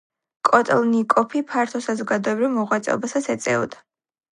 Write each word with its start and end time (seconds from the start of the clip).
კოტელნიკოვი 0.47 1.43
ფართო 1.53 1.85
საზოგადოებრივ 1.91 2.59
მოღვაწეობასაც 2.59 3.33
ეწეოდა. 3.41 3.89